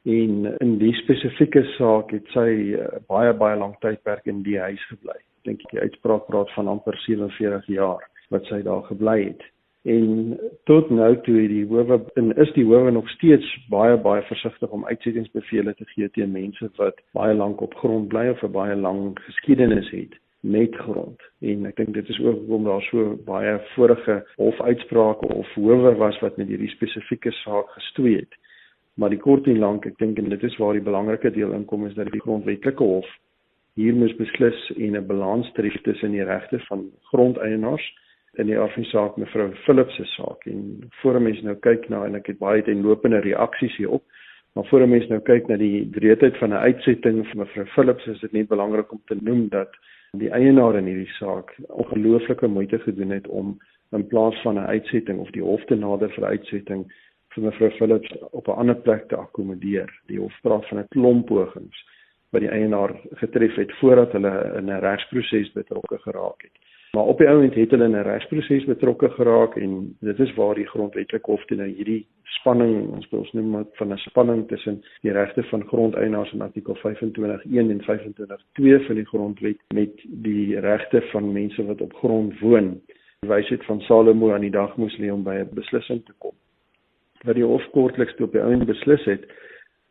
[0.03, 4.83] En in die spesifieke saak het sy uh, baie baie lank tydperk in die huis
[4.91, 5.17] gebly.
[5.49, 9.43] Dink ek die uitspraak praat van amper 47 jaar wat sy daar gebly het.
[9.85, 14.23] En tot nou toe het die howe en is die howe nog steeds baie baie
[14.31, 18.53] versigtig om uitsettingsbevele te gee teen mense wat baie lank op grond bly of 'n
[18.53, 21.21] baie lang geskiedenis het met grond.
[21.41, 26.19] En ek dink dit is ook hoekom daar so baie vorige hofuitsprake of howe was
[26.21, 28.37] wat met hierdie spesifieke saak gestoei het.
[29.01, 31.87] Maar die kort en lank, ek dink en dit is waar die belangrike deel inkom
[31.89, 33.09] is dat die grondwetlike hof
[33.81, 37.87] hier moes beslis en 'n balans tref tussen die regte van grondeienaars
[38.39, 42.15] in die afsaak mevrou Philips se saak en voor 'n mens nou kyk na en
[42.15, 44.05] ek het baie tenlopende reaksies hierop
[44.55, 48.07] maar voor 'n mens nou kyk na die breedheid van 'n uitsetting van mevrou Philips
[48.07, 49.71] is dit net belangrik om te noem dat
[50.13, 53.59] die eienaar in hierdie saak ongelooflike moeite gedoen het om
[53.91, 56.93] in plaas van 'n uitsetting of die hof te nader vir uitsetting
[57.29, 60.01] vir mevrou Philips op 'n ander plek te akkommodeer.
[60.07, 61.87] Die hof praat van 'n klomp pogings
[62.31, 66.64] wat die eienaar getref het voordat hulle in 'n regsproses betrokke geraak het
[66.95, 70.55] Maar op die oomblik het hulle in 'n regsproses betrokke geraak en dit is waar
[70.55, 74.83] die grondwetlike hof teen nou hierdie spanning ons ons noem dit van 'n spanning tussen
[75.03, 81.01] die regte van grondeienaars in artikel 25.1 en 25.2 van die grondwet met die regte
[81.01, 82.81] van mense wat op grond woon.
[83.21, 86.35] Die wysheid van Salomo aan die dag moes lê om by 'n beslissing te kom.
[87.25, 89.25] Wat die hof kortliks toe op die oomblik beslis het,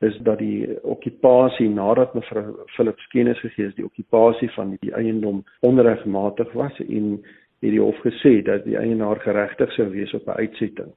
[0.04, 5.44] is dat die okkupasie nadat mevrou Philips kennis gegee is die okkupasie van die eiendom
[5.62, 7.18] onregmatig was en
[7.64, 10.92] het die hof gesê dat die eienaar geregtig sou wees op 'n uitsetting.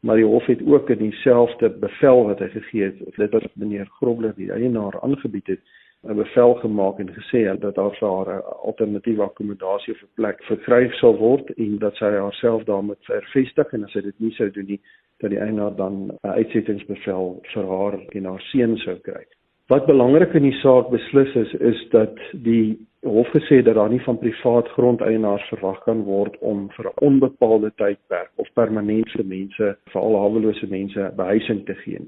[0.00, 3.86] Maar die hof het ook in dieselfde bevel wat hy gegee het, dit wat meneer
[3.98, 5.60] Grobler die eienaar aangebied het,
[6.04, 10.42] 'n bevel gemaak en gesê dat daar vir haar 'n alternatiewe akkommodasie of 'n plek
[10.44, 14.50] verkry sal word en dat sy haarself daarmee vervestig en as sy dit nie sou
[14.50, 14.80] doen nie,
[15.20, 19.24] dat die eienaar dan 'n uitsettingsbevel vir haar en haar seun sou kry.
[19.66, 24.02] Wat belangrik in die saak beslis is, is dat die hof gesê dat daar nie
[24.02, 29.76] van privaat grondeienaars verwag kan word om vir 'n onbepaalde tydperk of permanent vir mense,
[29.90, 31.98] veral hawelose mense, behuising te gee.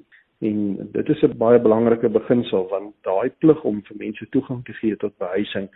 [0.40, 4.72] En dit is 'n baie belangrike beginsel want daai plig om vir mense toegang te
[4.72, 5.68] gee tot behuising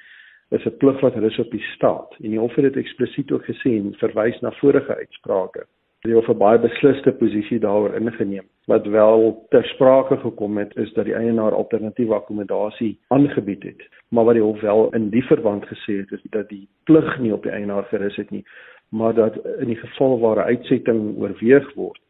[0.50, 2.14] is 'n plig wat rus op die staat.
[2.22, 5.66] En die hof het dit eksplisiet ook gesê en verwys na vorige uitsprake
[6.02, 8.46] die hof 'n baie besliste posisie daaroor ingeneem.
[8.66, 14.24] Wat wel ter sprake gekom het is dat die eienaar alternatiewe akkommodasie aangebied het, maar
[14.24, 17.42] wat die hof wel in die verband gesê het is dat die plig nie op
[17.42, 18.44] die eienaar gerus het nie,
[18.88, 22.00] maar dat in die geval waar 'n uitsetting oorweeg word,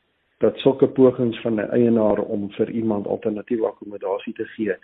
[0.42, 4.76] dat sulke pogings van 'n eienaar om vir iemand alternatiewe akkommodasie te gee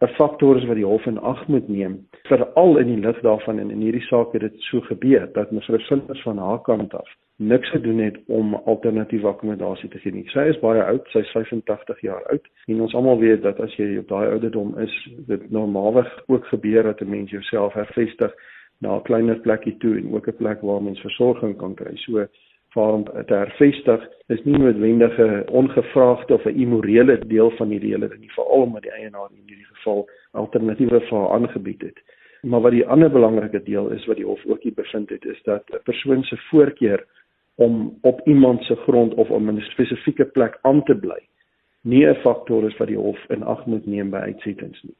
[0.00, 3.58] 'n faktor is wat die hof in ag moet neem veral in die lig daarvan
[3.58, 7.10] en in hierdie saak het dit so gebeur dat mevrou Sinders van haar kant af
[7.36, 10.24] niks gedoen het om alternatiewe akkommodasie te gee nie.
[10.30, 13.74] Sy is baie oud, sy is 85 jaar oud en ons almal weet dat as
[13.78, 14.94] jy op daai ouderdom is,
[15.30, 18.34] dit normaalweg ook gebeur dat 'n mens jouself hervestig
[18.80, 21.96] na 'n kleiner plekkie toe en ook 'n plek waar mens versorging kan kry.
[21.96, 22.26] So
[22.74, 28.32] waarom te hervestig is nie noodwendige ongevraagde of 'n immorele deel van hele ding nie,
[28.32, 31.98] veral omdat die eienaar in hierdie geval alternatiewe vir haar aangebied het.
[32.42, 35.42] Maar wat die ander belangrike deel is wat die hof ook hier bevind het, is
[35.42, 37.06] dat 'n persoon se voorkeur
[37.54, 41.22] om op iemand se grond of in 'n spesifieke plek aan te bly
[41.84, 44.96] nie 'n faktor is wat die hof in ag moet neem by uitsettings nie.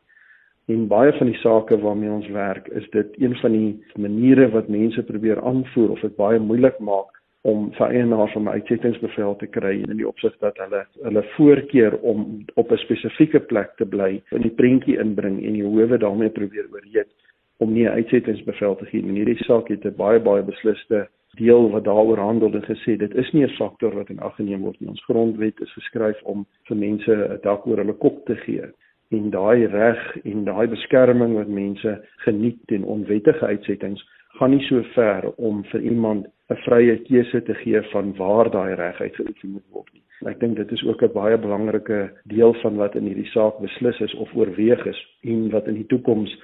[0.66, 4.68] En baie van die sake waarmee ons werk, is dit een van die maniere wat
[4.68, 9.74] mense probeer aanvoer of dit baie moeilik maak om vereienaars om 'n uitsettingsbevel te kry
[9.88, 14.42] in die opsig dat hulle hulle voorkeur om op 'n spesifieke plek te bly in
[14.42, 17.11] die prentjie inbring en die howe daarmee probeer oorreed
[17.59, 19.18] om nie 'n uitsettingsbevel te gee nie.
[19.18, 23.33] Hierdie saak het 'n baie baie besliste deel wat daaroor handel en gesê dit is
[23.33, 24.88] nie 'n faktor wat in ag geneem word nie.
[24.88, 28.64] Ons grondwet is geskryf om vir mense 'n dak oor hulle kop te gee.
[29.11, 34.02] En daai reg en daai beskerming wat mense geniet teen onwettige uitsettings
[34.38, 38.74] gaan nie so ver om vir iemand 'n vrye keuse te gee van waar daai
[38.74, 40.02] reg uitgeoefen moet word nie.
[40.30, 44.00] Ek dink dit is ook 'n baie belangrike deel van wat in hierdie saak beslis
[44.00, 46.37] is of oorweeg is en wat in die toekoms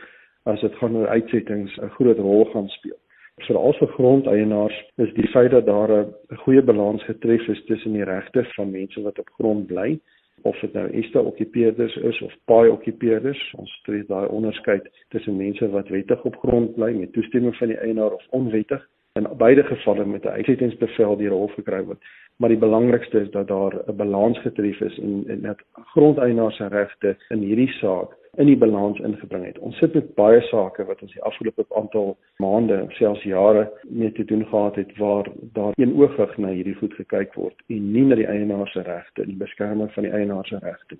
[0.44, 2.98] as dit gaan oor uitsettings 'n groot rol gaan speel.
[3.46, 8.44] Vir grondeienaars is die feit dat daar 'n goeie balans getref is tussen die regte
[8.56, 10.00] van mense wat op grond bly
[10.42, 15.68] of dit nou esta okkupeerders is of paai okkupeerders ons tree daai onderskeid tussen mense
[15.70, 18.86] wat wettig op grond bly met toestemming van die eienaar of onwettig
[19.18, 22.02] in beide gevalle met 'n uitsettingsbevel deur hof gekry word
[22.40, 26.66] maar die belangrikste is dat daar 'n balans getref is en en dat grondeienaars se
[26.66, 29.58] regte in hierdie saak in die balans ingebring het.
[29.58, 34.24] Ons sit met baie sake wat ons die afgelope aantal maande, selfs jare mee te
[34.24, 38.26] doen gehad het waar daar eenoogig na hierdie goed gekyk word en nie na die
[38.26, 40.96] eienaar se regte en die beskerming van die eienaar se regte.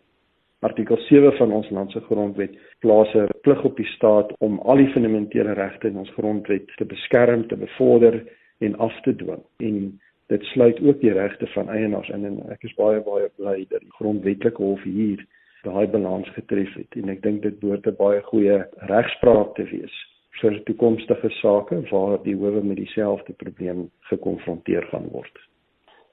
[0.60, 4.76] Artikel 7 van ons land se grondwet plaas 'n plig op die staat om al
[4.76, 8.22] die fundamentele regte in ons grondwet te beskerm, te bevorder
[8.58, 9.42] en af te dwing.
[9.56, 13.64] En Dit sluit ook die regte van eienaars in en ek is baie baie bly
[13.72, 15.24] dat die grondwetlike hof hier
[15.64, 18.60] daai balans getref het en ek dink dit behoort 'n baie goeie
[18.92, 19.96] regspraak te wees
[20.40, 25.34] vir toekomstige sake waar die howe met dieselfde probleem gekonfronteer gaan word.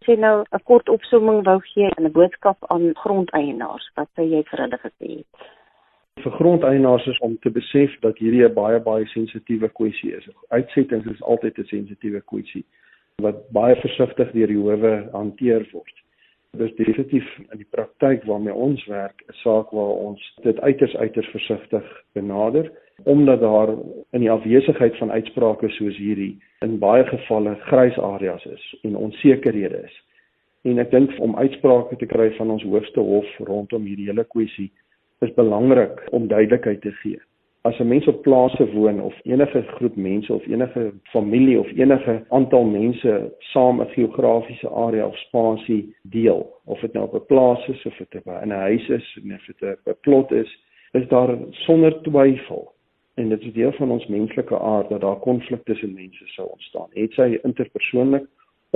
[0.08, 4.42] Sê nou 'n kort opsomming wou gee en 'n boodskap aan grondeienaars wat sê jy
[4.50, 5.28] vir hulle gesê het.
[6.24, 10.30] Vir grondeienaars is om te besef dat hierdie 'n baie baie sensitiewe kwessie is.
[10.50, 12.66] Uitsettings is altyd 'n sensitiewe kwessie
[13.22, 15.98] wat baie versigtig deur die howe hanteer word
[16.58, 21.28] dis definitief in die praktyk waarmee ons werk 'n saak waar ons dit uiters uiters
[21.28, 22.72] versigtig benader
[23.04, 23.70] omdat daar
[24.12, 29.84] in die afwesigheid van uitsprake soos hierdie in baie gevalle grys areas is en onsekerhede
[29.84, 30.04] is.
[30.62, 34.72] En ek dink om uitsprake te kry van ons hoogste hof rondom hierdie hele kwessie
[35.22, 37.22] is belangrik om duidelikheid te gee
[37.68, 42.26] as 'n mens op plase woon of enige groep mense of enige familie of enige
[42.30, 47.68] aantal mense saam 'n geografiese area of spasie deel, of dit nou op 'n plaas
[47.68, 50.60] is of dit in 'n huis is of dit 'n plot is,
[50.92, 52.74] is daar sonder twyfel
[53.18, 56.90] en dit is deel van ons menslike aard dat daar konflik tussen mense sou ontstaan.
[56.94, 58.26] Het sy interpersoonlik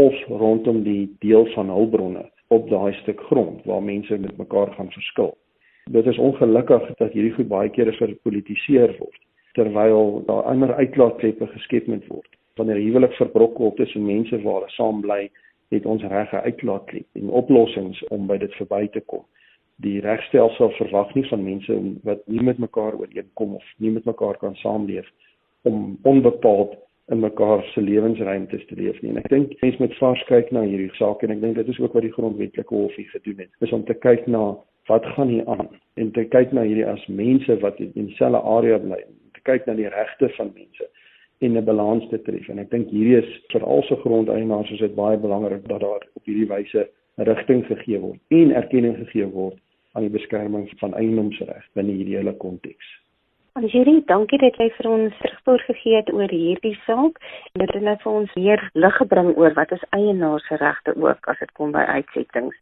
[0.01, 4.91] of rondom die deel van hulpbronne op daai stuk grond waar mense met mekaar gaan
[4.91, 5.38] verskil
[5.91, 9.21] dit is ongelukkig dat hierdie goed baie kere verpolitiseer word
[9.58, 12.30] terwyl daar ander uitlaatkleppe geskep moet word.
[12.56, 15.25] Wanneer huwelik verbreek word tussen mense waar hulle saam bly,
[15.75, 19.25] het ons reg 'n uitlaatklep en oplossings om by dit verby te kom.
[19.82, 24.38] Die regstelsel verwag nie van mense wat nie met mekaar ooreenkom of nie met mekaar
[24.38, 25.08] kan saamleef
[25.70, 26.76] om onbepaald
[27.12, 29.12] in mekaar se lewensruimtes te leef nie.
[29.12, 31.80] En ek dink mense moet vars kyk na hierdie saak en ek dink dit is
[31.80, 33.50] ook wat die grondwetlike hof hier gedoen het.
[33.65, 34.56] Is om te kyk na
[34.88, 38.80] wat gaan hier aan en te kyk na hierdie as mense wat in dieselfde area
[38.82, 39.00] bly
[39.36, 40.88] te kyk na die regte van mense
[41.46, 44.80] en 'n balans te tref en ek dink hierdie is vir al se grondeienaars is
[44.86, 49.60] dit baie belangrik dat daar op hierdie wyse rigting gegee word en erkenning gegee word
[49.93, 52.97] aan die beskerming van eiendomsreg binne hierdie hele konteks.
[53.60, 57.17] Anjeri, dankie dat jy vir ons terugspoor gegee het oor hierdie saak.
[57.60, 61.27] Dit het net vir ons weer lig gebring oor wat is eienaars se regte ook
[61.27, 62.56] as dit kom by uitsettings.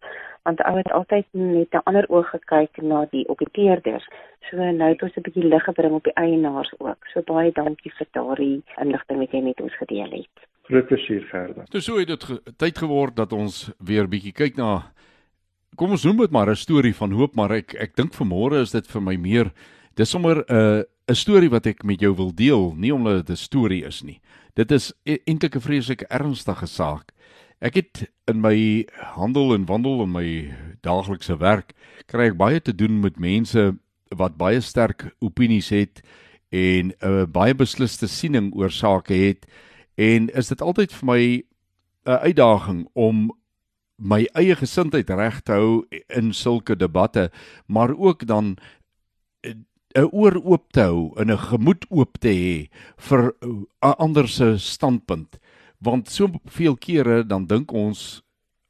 [0.50, 4.10] Want ou het altyd net 'n ander oog gekyk na die okkupeerders.
[4.50, 7.06] So nou het ons 'n bietjie lig gebring op die eienaars ook.
[7.14, 10.36] So baie dankie vir daardie inligting wat jy met ons gedeel het.
[10.64, 11.64] Groot plesier, Gerda.
[11.70, 14.92] Dis so het dit ge tyd geword dat ons weer bietjie kyk na
[15.76, 18.72] kom ons noem dit maar 'n storie van hoop, maar ek ek dink vanmôre is
[18.72, 19.52] dit vir my meer
[20.00, 23.36] Dis sommer 'n uh, 'n storie wat ek met jou wil deel, nie omdat dit
[23.36, 24.22] 'n storie is nie.
[24.56, 27.12] Dit is e-, eintlik 'n vreeslike ernstige saak.
[27.60, 31.74] Ek het in my handel en wandel en my daaglikse werk
[32.08, 33.76] kry ek baie te doen met mense
[34.16, 36.02] wat baie sterk opinies het
[36.50, 39.46] en 'n uh, baie beslisste siening oor sake het
[39.98, 41.44] en is dit altyd vir my
[42.06, 43.32] 'n uitdaging om
[44.00, 45.86] my eie gesindheid reg te hou
[46.16, 47.30] in sulke debatte
[47.68, 48.56] maar ook dan
[49.98, 53.66] 'n oor oop te hou en 'n gemoed oop te hê vir 'n
[53.98, 55.40] ander se standpunt.
[55.82, 58.22] Want soveel kere dan dink ons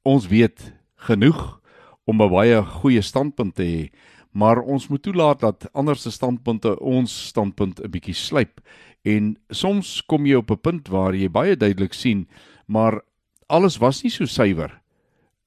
[0.04, 1.60] ons weet genoeg
[2.06, 3.90] om 'n baie goeie standpunt te hê
[4.32, 8.62] maar ons moet toelaat dat ander se standpunte ons standpunt 'n bietjie slyp
[9.04, 12.28] en soms kom jy op 'n punt waar jy baie duidelik sien
[12.68, 13.02] maar
[13.48, 14.79] alles was nie so suiwer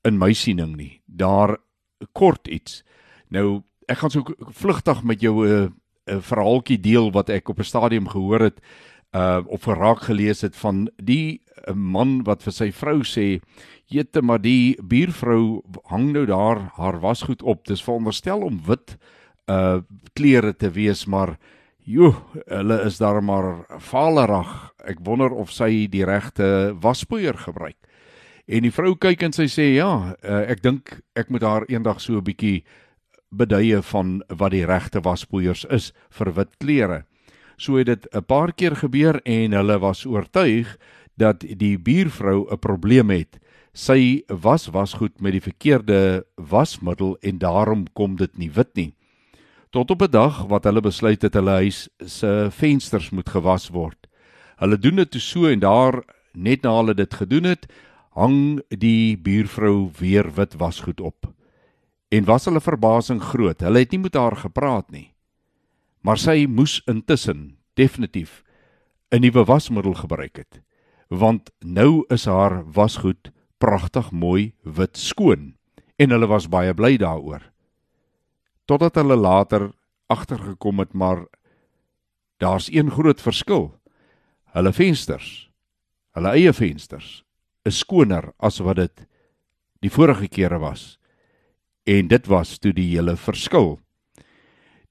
[0.05, 1.01] in my siening nie.
[1.07, 1.57] Daar
[2.12, 2.83] kort iets.
[3.29, 5.69] Nou ek gaan so vlugtig met jou 'n uh,
[6.07, 8.61] 'n verhaaltjie deel wat ek op 'n stadium gehoor het
[9.15, 13.41] uh of geraak gelees het van die uh, man wat vir sy vrou sê
[13.87, 17.67] jette maar die buurvrou hang nou daar haar wasgoed op.
[17.67, 18.97] Dis veronderstel om wit
[19.47, 19.81] uh
[20.15, 21.38] klere te wees maar
[21.85, 22.15] jo
[22.47, 27.77] hulle is daar maar valerig ek wonder of sy die regte waspoeier gebruik
[28.46, 32.00] en die vrou kyk en sy sê ja uh, ek dink ek moet haar eendag
[32.00, 32.64] so 'n bietjie
[33.33, 37.05] beduie van wat die regte waspoeiers is vir wit klere.
[37.57, 40.76] So het dit 'n paar keer gebeur en hulle was oortuig
[41.16, 43.38] dat die buurvrou 'n probleem het.
[43.74, 48.95] Sy was wasgoed met die verkeerde wasmiddel en daarom kom dit nie wit nie.
[49.70, 54.07] Tot op 'n dag wat hulle besluit het hulle huis se vensters moet gewas word.
[54.57, 56.03] Hulle doen dit toe so en daar
[56.34, 57.66] net na hulle dit gedoen het,
[58.13, 61.31] hang die buurvrou weer wit wasgoed op
[62.13, 63.63] en was hulle verbasing groot.
[63.65, 65.15] Hulle het nie met haar gepraat nie.
[66.05, 68.43] Maar sy moes intussen definitief
[69.13, 70.61] 'n nuwe wasmiddel gebruik het,
[71.09, 75.57] want nou is haar wasgoed pragtig mooi wit skoon
[75.97, 77.43] en hulle was baie bly daaroor.
[78.67, 79.73] Totdat hulle later
[80.07, 81.27] agtergekom het maar
[82.37, 83.75] daar's een groot verskil.
[84.53, 85.51] Hulle vensters,
[86.13, 87.25] hulle eie vensters
[87.65, 89.05] is skoner as wat dit
[89.83, 90.99] die vorige kere was.
[91.87, 93.79] En dit was toe die hele verskil.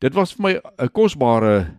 [0.02, 1.78] Dit was vir my 'n kosbare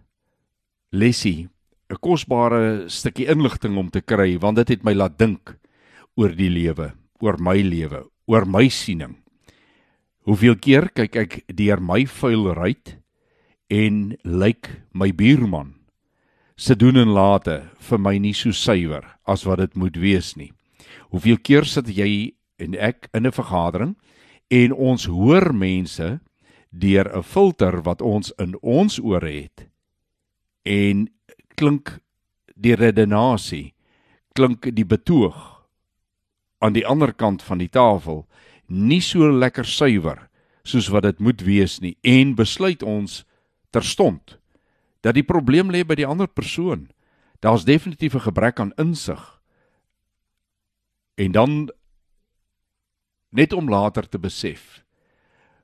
[0.92, 1.48] lesie,
[1.90, 5.58] 'n kosbare stukkie inligting om te kry want dit het my laat dink
[6.16, 9.16] oor die lewe, oor my lewe, oor my siening.
[10.24, 12.96] Hoeveel keer kyk ek deur my vuil ruit
[13.68, 15.74] en lyk my buurman
[16.56, 17.56] se doen en late
[17.88, 20.52] vir my nie so suiwer as wat dit moet wees nie.
[21.12, 22.32] Hoeveel keer sit jy
[22.62, 23.96] en ek in 'n vergadering
[24.50, 26.20] en ons hoor mense
[26.70, 29.68] deur 'n filter wat ons in ons ore het
[30.64, 31.08] en
[31.54, 32.00] klink
[32.56, 33.74] die redenasie
[34.34, 35.66] klink die betoog
[36.60, 38.26] aan die ander kant van die tafel
[38.68, 40.28] nie so lekker suiwer
[40.64, 43.24] soos wat dit moet wees nie en besluit ons
[43.70, 44.38] terstond
[45.02, 46.88] dat die probleem lê by die ander persoon.
[47.42, 49.41] Daar's definitief 'n gebrek aan insig.
[51.22, 51.52] En dan
[53.30, 54.82] net om later te besef.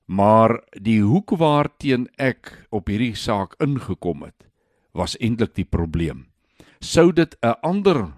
[0.06, 4.46] Maar die hoek waarteen ek op hierdie saak ingekom het,
[4.96, 6.28] was eintlik die probleem.
[6.80, 8.14] Sou dit 'n ander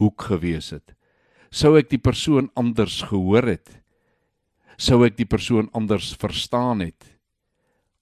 [0.00, 0.96] hoek gewees het,
[1.50, 3.82] sou ek die persoon anders gehoor het.
[4.76, 7.20] Sou ek die persoon anders verstaan het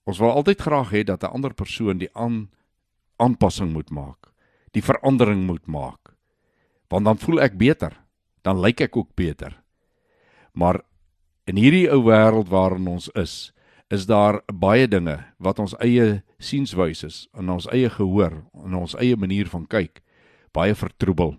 [0.08, 2.48] Ons wil altyd graag hê dat 'n ander persoon die aan
[3.16, 4.32] aanpassing moet maak,
[4.72, 6.16] die verandering moet maak.
[6.88, 7.92] Want dan voel ek beter,
[8.42, 9.62] dan lyk ek ook beter.
[10.52, 10.82] Maar
[11.46, 13.52] in hierdie ou wêreld waarin ons is,
[13.88, 19.16] is daar baie dinge wat ons eie sienswyses en ons eie gehoor en ons eie
[19.16, 20.02] manier van kyk
[20.52, 21.36] baie vertroebel.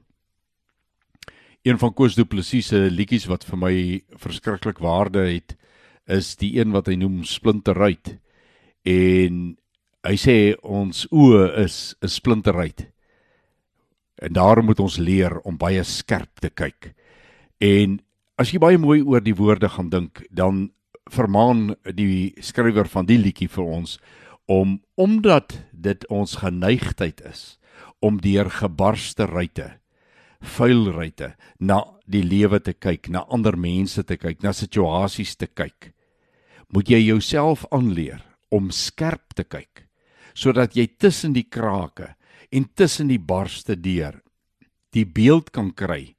[1.67, 3.73] Een van Koos Du Plessis se liedjies wat vir my
[4.17, 5.57] verskriklik waarde het,
[6.07, 8.15] is die een wat hy noem Splinteruit
[8.87, 9.41] en
[10.07, 12.87] hy sê ons oë is 'n splinteruit.
[14.19, 16.93] En daarom moet ons leer om baie skerp te kyk.
[17.59, 17.99] En
[18.39, 20.69] as jy baie mooi oor die woorde gaan dink, dan
[21.09, 23.97] vermaan die skrywer van die liedjie vir ons
[24.49, 27.59] om omdat dit ons geneigtheid is
[27.99, 29.67] om deur gebarste ruitte,
[30.39, 35.49] vuil ruitte na die lewe te kyk, na ander mense te kyk, na situasies te
[35.51, 35.91] kyk.
[36.71, 39.85] Moet jy jouself aanleer om skerp te kyk
[40.39, 42.13] sodat jy tussen die krake
[42.49, 44.21] en tussen die barste deur
[44.95, 46.15] die beeld kan kry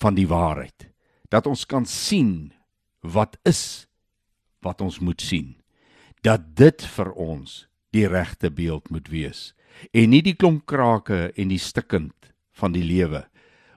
[0.00, 0.88] van die waarheid
[1.28, 2.52] dat ons kan sien
[3.02, 3.86] wat is
[4.64, 5.54] wat ons moet sien
[6.24, 7.64] dat dit vir ons
[7.94, 9.52] die regte beeld moet wees
[9.92, 13.24] en nie die klomp krake en die stikkend van die lewe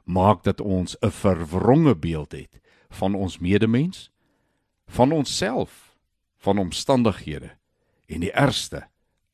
[0.06, 4.10] maak dat ons 'n verwronge beeld het van ons medemens
[4.88, 5.96] van onsself
[6.38, 7.52] van omstandighede
[8.08, 8.88] en die ergste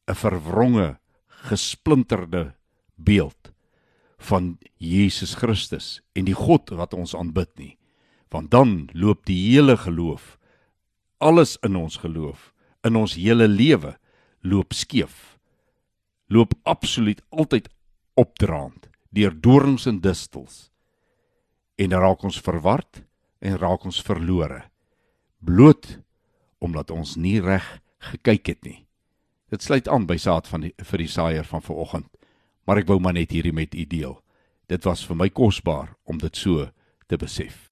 [0.07, 0.99] 'n verwronge
[1.47, 2.51] gesplinterde
[2.95, 3.51] beeld
[4.29, 7.73] van Jesus Christus en die God wat ons aanbid nie.
[8.33, 10.35] Want dan loop die hele geloof
[11.17, 12.51] alles in ons geloof
[12.85, 13.95] in ons hele lewe
[14.45, 15.37] loop skeef
[16.27, 17.69] loop absoluut altyd
[18.17, 20.69] opdraand deur dorings en distels.
[21.77, 23.03] En dan raak ons verward
[23.39, 24.63] en raak ons verlore.
[25.39, 25.99] Bloot
[26.59, 27.65] omdat ons nie reg
[28.11, 28.86] gekyk het nie.
[29.47, 32.07] Dit sluit aan by saad van die vir die saaier van vanoggend.
[32.67, 34.17] Maar ek wou maar net hierdie met u deel.
[34.67, 36.65] Dit was vir my kosbaar om dit so
[37.07, 37.69] te besef.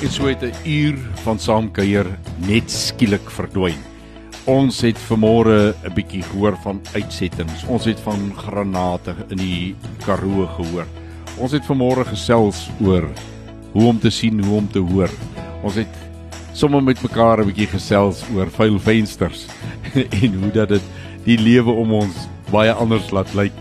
[0.00, 2.10] Dit sou 'n uur van saamkuier
[2.48, 3.78] net skielik verdwyn.
[4.46, 7.64] Ons het vanmôre 'n bietjie gehoor van uitsettings.
[7.68, 10.86] Ons het van granate in die Karoo gehoor.
[11.38, 13.06] Ons het vanmôre gesels oor
[13.72, 15.10] hoe om te sien, hoe om te hoor.
[15.62, 16.09] Ons het
[16.60, 19.46] sommer met mekaar 'n bietjie gesels oor vuil vensters
[20.22, 20.82] en hoe dat dit
[21.24, 23.54] die lewe om ons baie anders laat lyk.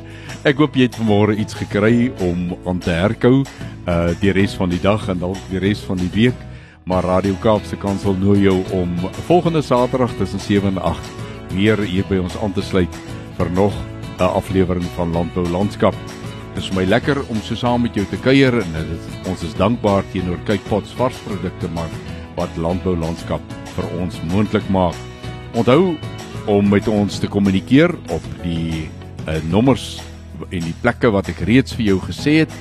[0.44, 3.46] Ek hoop jy het vanmôre iets gekry om aan te herkou
[3.88, 6.36] uh die res van die dag en dalk die res van die week.
[6.84, 8.92] Maar Radio Kaapse Kansel nooi jou om
[9.30, 11.00] volgende Saterdag tussen 7 en 8
[11.56, 13.02] weer hier by ons aan te sluit
[13.38, 13.74] vir nog
[14.20, 15.96] 'n aflewering van Landbou Landskap.
[16.54, 19.56] Dit is my lekker om so saam met jou te kuier en dit, ons is
[19.56, 23.44] dankbaar teenoor Kypots varsprodukte maar wat landbou landskap
[23.76, 24.96] vir ons moontlik maak.
[25.58, 25.96] Onthou
[26.50, 28.88] om met ons te kommunikeer op die
[29.28, 30.00] uh, nommers
[30.50, 32.54] en die plekke wat ek reeds vir jou gesê het.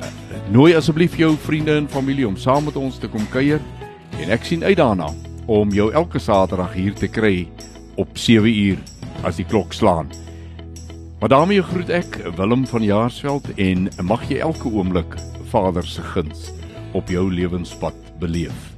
[0.00, 0.10] Uh,
[0.54, 3.60] nooi asseblief jou vriende en familie om saam met ons te kom kuier
[4.18, 5.12] en ek sien uit daarna
[5.48, 7.48] om jou elke Saterdag hier te kry
[8.00, 8.80] op 7 uur
[9.26, 10.10] as die klok slaan.
[11.18, 15.18] Maar daarmee groet ek Willem van Jaarsveld en mag jy elke oomblik
[15.50, 16.50] Vader se guns
[16.94, 18.77] op jou lewenspad beleef.